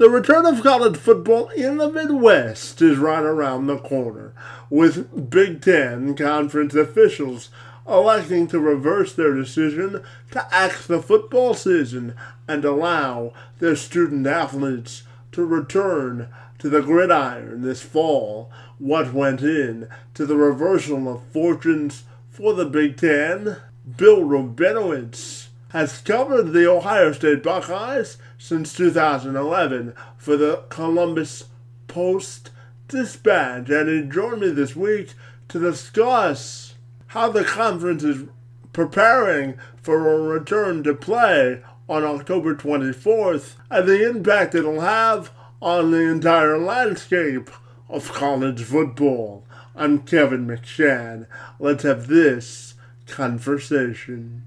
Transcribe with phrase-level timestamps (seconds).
[0.00, 4.32] The return of college football in the Midwest is right around the corner,
[4.70, 7.50] with Big Ten conference officials
[7.86, 12.14] electing to reverse their decision to axe the football season
[12.48, 15.02] and allow their student athletes
[15.32, 16.28] to return
[16.60, 18.50] to the gridiron this fall.
[18.78, 23.58] What went in to the reversal of fortunes for the Big Ten?
[23.98, 31.44] Bill Rabinowitz has covered the Ohio State Buckeyes since 2011 for the Columbus
[31.88, 32.50] Post
[32.88, 35.14] Dispatch, and he joined me this week
[35.48, 36.74] to discuss
[37.08, 38.24] how the conference is
[38.72, 45.30] preparing for a return to play on October 24th and the impact it'll have
[45.60, 47.50] on the entire landscape
[47.88, 49.44] of college football.
[49.74, 51.26] I'm Kevin McShane.
[51.58, 52.74] Let's have this
[53.06, 54.46] conversation.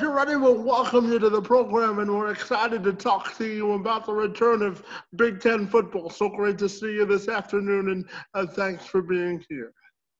[0.00, 3.36] Bill, if you're ready, we'll welcome you to the program, and we're excited to talk
[3.36, 4.82] to you about the return of
[5.16, 6.08] Big Ten football.
[6.08, 9.74] So great to see you this afternoon, and uh, thanks for being here.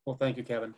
[0.04, 0.74] Well, thank you, Kevin.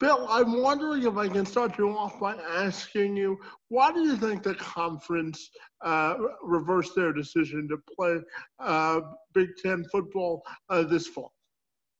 [0.00, 4.16] Bill, I'm wondering if I can start you off by asking you, why do you
[4.16, 5.48] think the conference
[5.82, 8.18] uh, reversed their decision to play
[8.58, 9.00] uh,
[9.32, 11.32] Big Ten football uh, this fall?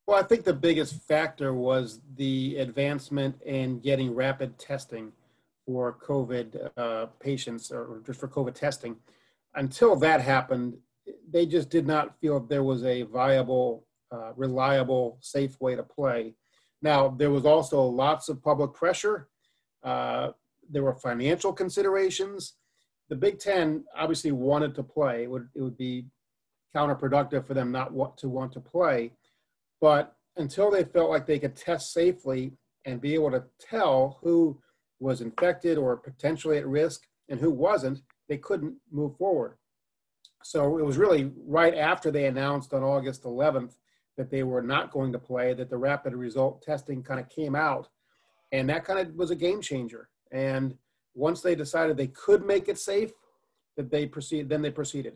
[0.07, 5.13] Well, I think the biggest factor was the advancement in getting rapid testing
[5.71, 8.97] for COVID uh, patients or just for COVID testing.
[9.55, 10.77] Until that happened,
[11.31, 16.35] they just did not feel there was a viable, uh, reliable, safe way to play.
[16.83, 19.29] Now, there was also lots of public pressure.
[19.85, 20.31] Uh,
[20.69, 22.55] there were financial considerations.
[23.09, 25.23] The Big Ten obviously wanted to play.
[25.23, 26.07] It would, it would be
[26.75, 29.13] counterproductive for them not want to want to play.
[29.81, 32.55] But until they felt like they could test safely
[32.87, 34.59] and be able to tell who
[35.01, 39.57] was infected or potentially at risk and who wasn't, they couldn't move forward.
[40.43, 43.77] So it was really right after they announced on August 11th
[44.17, 47.55] that they were not going to play that the rapid result testing kind of came
[47.55, 47.89] out.
[48.53, 50.09] And that kind of was a game changer.
[50.33, 50.77] And
[51.15, 53.13] once they decided they could make it safe,
[53.77, 55.15] that they proceed, then they proceeded.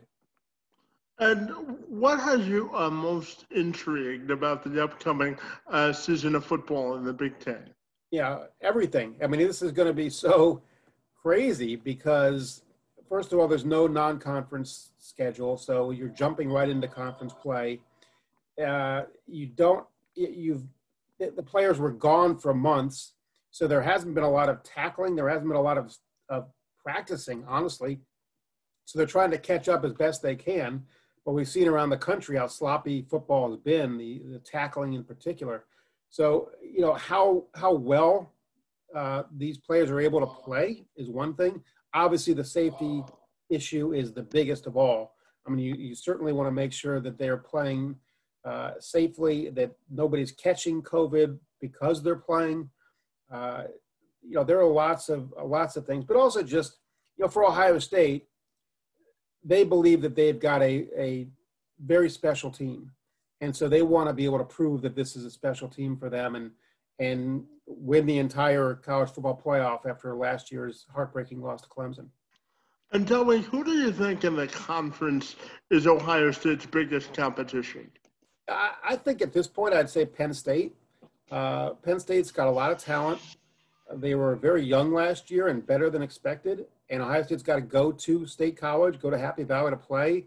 [1.19, 1.49] And
[1.87, 7.13] what has you uh, most intrigued about the upcoming uh, season of football in the
[7.13, 7.69] Big Ten?
[8.15, 9.15] Yeah, everything.
[9.21, 10.61] I mean, this is going to be so
[11.21, 12.61] crazy because,
[13.09, 15.57] first of all, there's no non conference schedule.
[15.57, 17.81] So you're jumping right into conference play.
[18.65, 20.63] Uh, you don't, you've,
[21.19, 23.15] the players were gone for months.
[23.51, 25.17] So there hasn't been a lot of tackling.
[25.17, 25.93] There hasn't been a lot of,
[26.29, 26.47] of
[26.81, 27.99] practicing, honestly.
[28.85, 30.83] So they're trying to catch up as best they can.
[31.25, 35.03] But we've seen around the country how sloppy football has been, the, the tackling in
[35.03, 35.65] particular.
[36.15, 38.31] So, you know, how, how well
[38.95, 41.61] uh, these players are able to play is one thing.
[41.93, 43.03] Obviously, the safety
[43.49, 45.15] issue is the biggest of all.
[45.45, 47.97] I mean, you, you certainly want to make sure that they're playing
[48.45, 52.69] uh, safely, that nobody's catching COVID because they're playing.
[53.29, 53.63] Uh,
[54.21, 56.77] you know, there are lots of lots of things, but also just
[57.17, 58.29] you know, for Ohio State,
[59.43, 61.27] they believe that they've got a, a
[61.77, 62.91] very special team
[63.41, 65.97] and so they want to be able to prove that this is a special team
[65.97, 66.51] for them and
[66.99, 72.07] and win the entire college football playoff after last year's heartbreaking loss to Clemson.
[72.91, 75.35] And tell me, who do you think in the conference
[75.69, 77.91] is Ohio State's biggest competition?
[78.47, 80.75] I, I think at this point, I'd say Penn State.
[81.31, 83.19] Uh, Penn State's got a lot of talent.
[83.93, 86.65] They were very young last year and better than expected.
[86.89, 90.25] And Ohio State's got to go to State College, go to Happy Valley to play.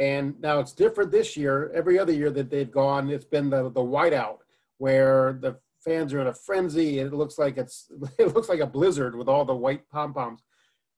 [0.00, 1.72] And now it's different this year.
[1.74, 4.38] Every other year that they've gone, it's been the the whiteout
[4.78, 7.00] where the fans are in a frenzy.
[7.00, 10.42] It looks like it's it looks like a blizzard with all the white pom poms.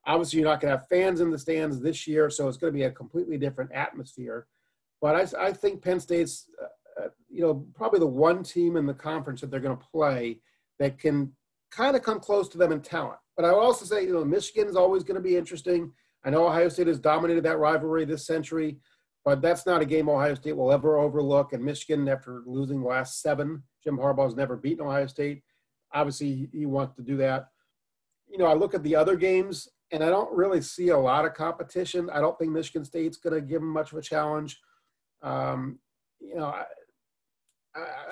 [0.06, 2.72] Obviously, you're not going to have fans in the stands this year, so it's going
[2.72, 4.46] to be a completely different atmosphere.
[5.00, 8.86] But I, I think Penn State's, uh, uh, you know, probably the one team in
[8.86, 10.38] the conference that they're going to play
[10.78, 11.32] that can
[11.70, 13.18] kind of come close to them in talent.
[13.36, 15.92] But I will also say, you know, Michigan is always going to be interesting.
[16.24, 18.78] I know Ohio State has dominated that rivalry this century,
[19.24, 21.52] but that's not a game Ohio State will ever overlook.
[21.52, 25.42] And Michigan, after losing the last seven, Jim Harbaugh has never beaten Ohio State.
[25.92, 27.48] Obviously, he wants to do that.
[28.28, 31.24] You know, I look at the other games, and I don't really see a lot
[31.24, 32.08] of competition.
[32.10, 34.60] I don't think Michigan State's going to give them much of a challenge.
[35.22, 35.78] Um,
[36.20, 36.64] you know, I,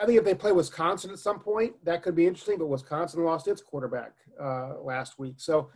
[0.03, 2.59] I, think if they play Wisconsin at some point, that could be interesting.
[2.59, 5.71] But Wisconsin lost its quarterback uh, last week, so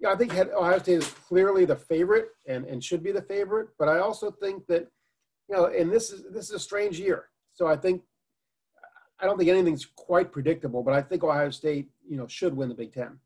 [0.00, 3.68] yeah, I think Ohio State is clearly the favorite and, and should be the favorite.
[3.78, 4.88] But I also think that
[5.48, 8.02] you know, and this is this is a strange year, so I think
[9.20, 10.82] I don't think anything's quite predictable.
[10.82, 13.18] But I think Ohio State, you know, should win the Big Ten.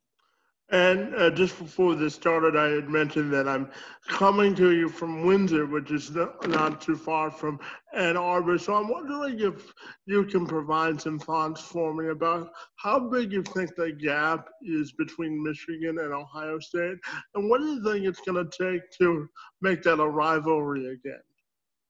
[0.70, 3.70] And uh, just before this started, I had mentioned that I'm
[4.06, 6.10] coming to you from Windsor, which is
[6.46, 7.58] not too far from
[7.94, 8.58] Ann Arbor.
[8.58, 9.72] So I'm wondering if
[10.04, 14.92] you can provide some thoughts for me about how big you think the gap is
[14.92, 16.98] between Michigan and Ohio State,
[17.34, 19.26] and what do you think it's going to take to
[19.62, 21.22] make that a rivalry again?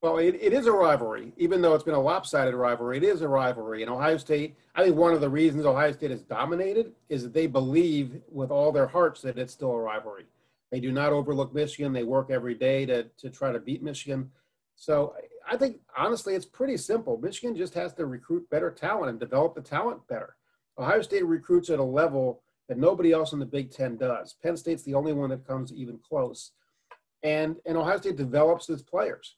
[0.00, 2.98] Well, it, it is a rivalry, even though it's been a lopsided rivalry.
[2.98, 3.82] It is a rivalry.
[3.82, 7.32] And Ohio State, I think one of the reasons Ohio State is dominated is that
[7.32, 10.26] they believe with all their hearts that it's still a rivalry.
[10.70, 11.92] They do not overlook Michigan.
[11.92, 14.30] They work every day to, to try to beat Michigan.
[14.76, 15.14] So
[15.50, 17.18] I think, honestly, it's pretty simple.
[17.18, 20.36] Michigan just has to recruit better talent and develop the talent better.
[20.78, 24.36] Ohio State recruits at a level that nobody else in the Big Ten does.
[24.40, 26.52] Penn State's the only one that comes even close.
[27.24, 29.34] And, and Ohio State develops its players.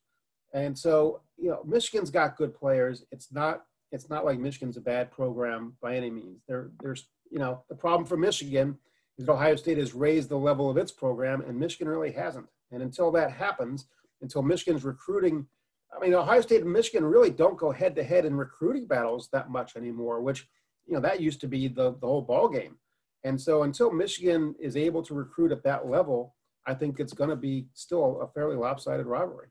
[0.53, 3.05] And so, you know, Michigan's got good players.
[3.11, 3.63] It's not
[3.93, 6.43] it's not like Michigan's a bad program by any means.
[6.47, 8.79] There, there's you know the problem for Michigan
[9.19, 12.47] is that Ohio State has raised the level of its program, and Michigan really hasn't.
[12.71, 13.87] And until that happens,
[14.23, 15.47] until Michigan's recruiting,
[15.95, 19.29] I mean, Ohio State and Michigan really don't go head to head in recruiting battles
[19.33, 20.21] that much anymore.
[20.21, 20.47] Which
[20.87, 22.77] you know that used to be the the whole ball game.
[23.25, 26.35] And so until Michigan is able to recruit at that level,
[26.67, 29.49] I think it's going to be still a fairly lopsided rivalry.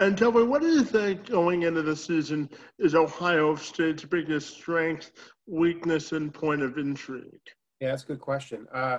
[0.00, 2.48] And tell me, what do you think going into the season
[2.78, 5.10] is Ohio State's biggest strength,
[5.46, 7.40] weakness, and point of intrigue?
[7.80, 8.68] Yeah, that's a good question.
[8.72, 8.98] Uh,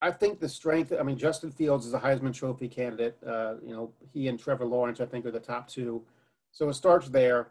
[0.00, 0.92] I think the strength.
[0.98, 3.18] I mean, Justin Fields is a Heisman Trophy candidate.
[3.26, 6.02] Uh, you know, he and Trevor Lawrence, I think, are the top two.
[6.50, 7.48] So it starts there,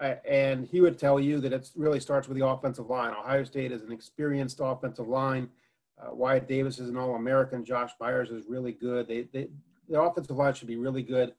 [0.00, 3.12] uh, and he would tell you that it really starts with the offensive line.
[3.12, 5.50] Ohio State is an experienced offensive line.
[5.98, 7.64] Uh, Wyatt Davis is an All-American.
[7.64, 9.08] Josh Myers is really good.
[9.08, 9.48] They, they,
[9.88, 11.34] the offensive line should be really good.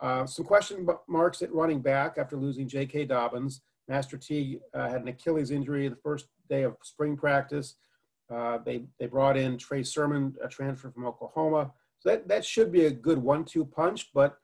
[0.00, 3.06] Uh, some question marks at running back after losing J.K.
[3.06, 3.62] Dobbins.
[3.88, 7.76] Master Teague uh, had an Achilles injury the first day of spring practice.
[8.30, 11.72] Uh, they, they brought in Trey Sermon, a transfer from Oklahoma.
[11.98, 14.10] So that, that should be a good one two punch.
[14.14, 14.38] But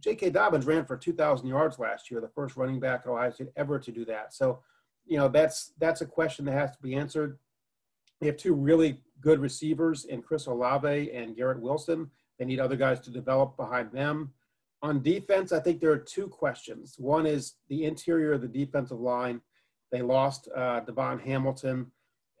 [0.00, 0.30] J.K.
[0.30, 3.78] Dobbins ran for 2,000 yards last year, the first running back at Ohio State ever
[3.78, 4.34] to do that.
[4.34, 4.60] So,
[5.06, 7.38] you know, that's, that's a question that has to be answered.
[8.20, 12.10] They have two really good receivers in Chris Olave and Garrett Wilson.
[12.38, 14.32] They need other guys to develop behind them.
[14.84, 16.96] On defense, I think there are two questions.
[16.98, 19.40] One is the interior of the defensive line.
[19.90, 21.90] They lost uh, DaVon Hamilton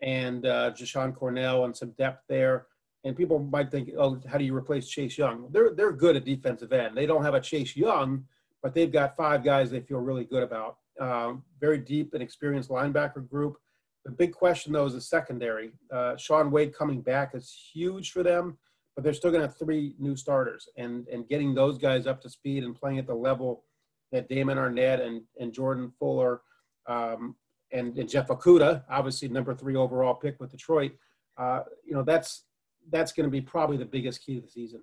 [0.02, 2.66] and uh, Jashon Cornell and some depth there.
[3.02, 5.48] And people might think, oh, how do you replace Chase Young?
[5.52, 6.94] They're, they're good at defensive end.
[6.94, 8.26] They don't have a Chase Young,
[8.62, 10.76] but they've got five guys they feel really good about.
[11.00, 13.56] Um, very deep and experienced linebacker group.
[14.04, 15.70] The big question, though, is the secondary.
[15.90, 18.58] Uh, Shaun Wade coming back is huge for them
[18.94, 22.20] but they're still going to have three new starters, and and getting those guys up
[22.22, 23.64] to speed and playing at the level
[24.12, 26.42] that Damon Arnette and and Jordan Fuller
[26.86, 27.34] um,
[27.72, 30.92] and, and, Jeff Okudah, obviously number three overall pick with Detroit,
[31.38, 32.44] uh, you know that's
[32.90, 34.82] that's going to be probably the biggest key to the season.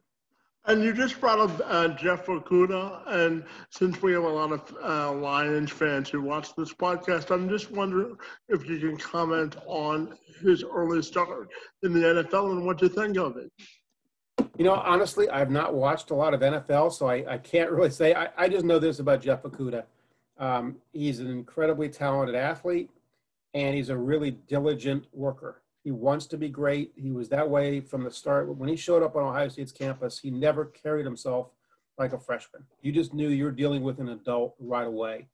[0.66, 4.76] And you just brought up uh, Jeff Okudah, and since we have a lot of
[4.84, 8.16] uh, Lions fans who watch this podcast, I'm just wondering
[8.48, 11.50] if you can comment on his early start
[11.82, 13.52] in the NFL and what you think of it.
[14.58, 17.90] You know, honestly, I've not watched a lot of NFL, so I, I can't really
[17.90, 18.14] say.
[18.14, 19.86] I, I just know this about Jeff Okudah.
[20.38, 22.90] Um, he's an incredibly talented athlete,
[23.54, 25.62] and he's a really diligent worker.
[25.84, 26.92] He wants to be great.
[26.96, 28.54] He was that way from the start.
[28.56, 31.50] When he showed up on Ohio State's campus, he never carried himself
[31.98, 32.64] like a freshman.
[32.82, 35.28] You just knew you were dealing with an adult right away.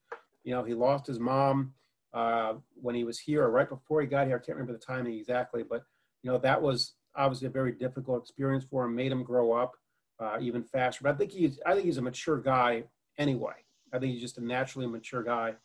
[0.44, 1.74] You know, he lost his mom
[2.14, 4.38] uh, when he was here or right before he got here.
[4.38, 5.84] I can't remember the timing exactly, but
[6.24, 9.74] you know that was obviously a very difficult experience for him, made him grow up
[10.20, 11.04] uh, even faster.
[11.04, 12.84] But I think he's I think he's a mature guy
[13.18, 13.54] anyway.
[13.94, 15.56] I think he's just a naturally mature guy.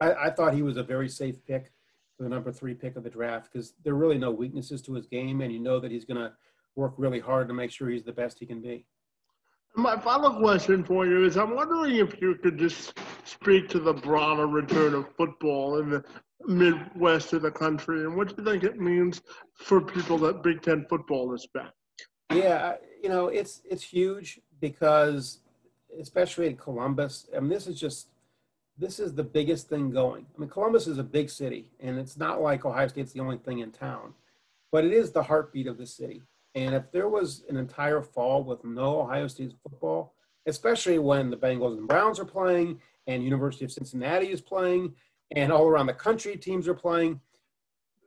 [0.00, 1.72] I, I thought he was a very safe pick
[2.16, 4.94] for the number three pick of the draft because there are really no weaknesses to
[4.94, 6.32] his game, and you know that he's going to
[6.76, 8.86] work really hard to make sure he's the best he can be.
[9.74, 13.94] My final question for you is I'm wondering if you could just speak to the
[13.94, 16.04] broader return of football in the
[16.46, 19.22] Midwest of the country, and what do you think it means
[19.54, 21.72] for people that Big Ten football is back?
[22.32, 25.40] Yeah, you know, it's it's huge because,
[26.00, 28.08] especially in Columbus, I mean, this is just
[28.78, 30.26] this is the biggest thing going.
[30.34, 33.38] I mean, Columbus is a big city, and it's not like Ohio State's the only
[33.38, 34.14] thing in town,
[34.70, 36.22] but it is the heartbeat of the city.
[36.54, 40.14] And if there was an entire fall with no Ohio State football,
[40.46, 44.94] especially when the Bengals and Browns are playing, and University of Cincinnati is playing,
[45.34, 47.20] and all around the country teams are playing,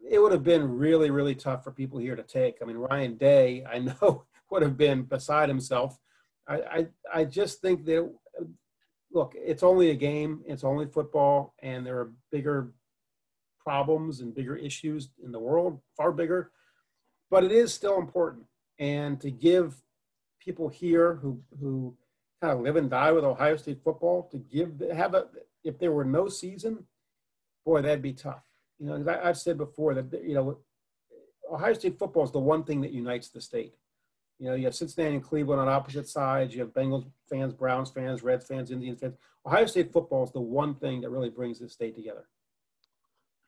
[0.09, 2.57] it would have been really, really tough for people here to take.
[2.61, 5.97] I mean, Ryan Day, I know, would have been beside himself.
[6.47, 8.09] I, I, I just think that
[9.11, 12.71] look, it's only a game, it's only football, and there are bigger
[13.59, 16.51] problems and bigger issues in the world, far bigger,
[17.31, 18.45] but it is still important.
[18.77, 19.81] And to give
[20.39, 21.95] people here who, who
[22.41, 25.27] kind of live and die with Ohio State football, to give, have a,
[25.63, 26.83] if there were no season,
[27.65, 28.43] boy, that'd be tough.
[28.79, 30.57] You know, I, I've said before that, you know,
[31.51, 33.73] Ohio State football is the one thing that unites the state.
[34.39, 36.53] You know, you have Cincinnati and Cleveland on opposite sides.
[36.53, 39.15] You have Bengals fans, Browns fans, Reds fans, Indians fans.
[39.45, 42.27] Ohio State football is the one thing that really brings the state together.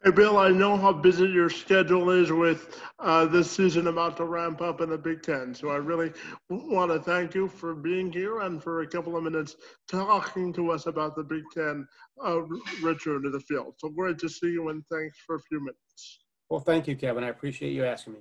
[0.04, 4.25] Hey, Bill, I know how busy your schedule is with uh, this season about to
[4.25, 5.56] ramp up in the Big Ten.
[5.56, 6.13] So I really
[6.50, 9.56] want to thank you for being here and for a couple of minutes
[9.89, 11.88] talking to us about the Big Ten
[12.24, 12.42] uh,
[12.84, 13.74] return to the field.
[13.80, 16.20] So great to see you and thanks for a few minutes.
[16.48, 17.24] Well, thank you, Kevin.
[17.24, 18.20] I appreciate you asking me.